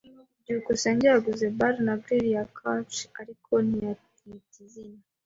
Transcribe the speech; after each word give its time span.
byukusenge 0.41 1.05
yaguze 1.13 1.45
Bar 1.57 1.75
na 1.85 1.93
Grill 2.03 2.25
ya 2.35 2.43
Chuck, 2.55 3.11
ariko 3.23 3.51
ntiyayita 3.67 4.57
izina. 4.65 4.99